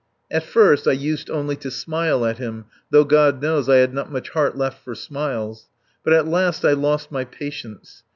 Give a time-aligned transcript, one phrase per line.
[0.31, 4.11] At first I used only to smile at him, though, God knows, I had not
[4.11, 5.69] much heart left for smiles.
[6.03, 8.01] But at last I lost my patience.